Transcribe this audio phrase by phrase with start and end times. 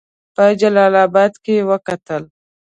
[0.35, 2.23] په جلا آباد کې وکتل.